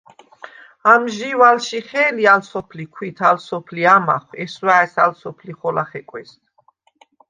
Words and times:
ამჟი̄ვ 0.91 1.41
ალშიხე̄ლი 1.49 2.23
ალ 2.33 2.41
სოფლი 2.49 2.85
ქვით, 2.93 3.17
ალ 3.29 3.37
სოფლი 3.47 3.81
ამახვ, 3.95 4.29
ჲესვა̄̈ჲს 4.39 4.95
ალ 5.03 5.11
სოფლი 5.21 5.53
ხოლა 5.59 5.83
ხეკვეს! 5.89 6.31